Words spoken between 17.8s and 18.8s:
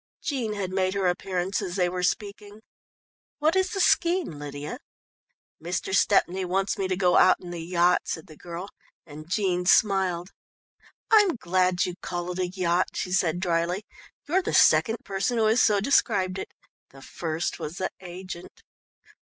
agent.